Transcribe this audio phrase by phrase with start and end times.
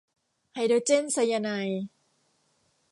[0.53, 1.83] ไฮโดรเจนไซยาไนด์